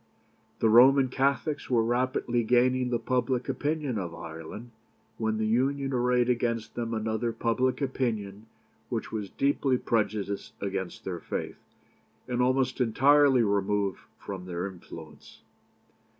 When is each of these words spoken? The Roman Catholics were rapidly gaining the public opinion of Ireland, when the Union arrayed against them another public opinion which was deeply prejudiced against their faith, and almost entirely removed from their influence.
The 0.61 0.67
Roman 0.67 1.09
Catholics 1.09 1.69
were 1.69 1.83
rapidly 1.83 2.43
gaining 2.43 2.89
the 2.89 2.97
public 2.97 3.47
opinion 3.47 3.99
of 3.99 4.15
Ireland, 4.15 4.71
when 5.19 5.37
the 5.37 5.45
Union 5.45 5.93
arrayed 5.93 6.27
against 6.27 6.73
them 6.73 6.95
another 6.95 7.31
public 7.31 7.81
opinion 7.81 8.47
which 8.89 9.11
was 9.11 9.29
deeply 9.29 9.77
prejudiced 9.77 10.53
against 10.59 11.03
their 11.03 11.19
faith, 11.19 11.59
and 12.27 12.41
almost 12.41 12.81
entirely 12.81 13.43
removed 13.43 13.99
from 14.17 14.47
their 14.47 14.65
influence. 14.65 15.43